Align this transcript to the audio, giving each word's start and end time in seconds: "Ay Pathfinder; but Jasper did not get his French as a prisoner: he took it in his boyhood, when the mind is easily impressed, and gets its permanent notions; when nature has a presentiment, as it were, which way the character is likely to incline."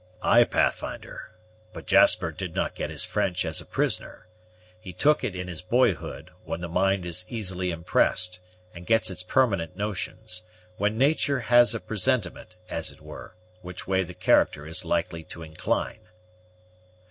"Ay 0.23 0.43
Pathfinder; 0.43 1.29
but 1.73 1.85
Jasper 1.85 2.31
did 2.31 2.55
not 2.55 2.73
get 2.73 2.89
his 2.89 3.05
French 3.05 3.45
as 3.45 3.61
a 3.61 3.67
prisoner: 3.67 4.25
he 4.79 4.93
took 4.93 5.23
it 5.23 5.35
in 5.35 5.47
his 5.47 5.61
boyhood, 5.61 6.31
when 6.43 6.59
the 6.59 6.67
mind 6.67 7.05
is 7.05 7.23
easily 7.29 7.69
impressed, 7.69 8.39
and 8.73 8.87
gets 8.87 9.11
its 9.11 9.21
permanent 9.21 9.77
notions; 9.77 10.41
when 10.77 10.97
nature 10.97 11.41
has 11.41 11.75
a 11.75 11.79
presentiment, 11.79 12.55
as 12.67 12.91
it 12.91 12.99
were, 12.99 13.35
which 13.61 13.85
way 13.85 14.01
the 14.03 14.15
character 14.15 14.65
is 14.65 14.83
likely 14.83 15.23
to 15.25 15.43
incline." 15.43 15.99